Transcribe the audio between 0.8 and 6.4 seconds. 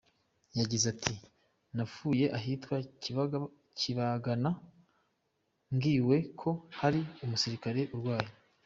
ati “Navuye ahitwa Kabagana, mbwiwe